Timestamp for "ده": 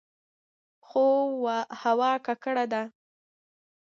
2.71-2.83